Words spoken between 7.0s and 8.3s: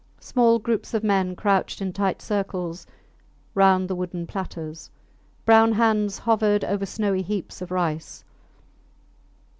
heaps of rice.